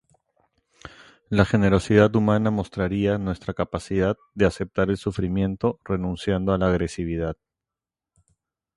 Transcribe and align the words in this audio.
La 1.29 1.45
generosidad 1.45 2.15
humana 2.15 2.49
mostraría 2.49 3.19
nuestra 3.19 3.53
capacidad 3.53 4.17
de 4.33 4.47
aceptar 4.47 4.89
el 4.89 4.97
sufrimiento, 4.97 5.79
renunciando 5.85 6.53
a 6.53 6.57
la 6.57 6.69
agresividad. 6.69 7.37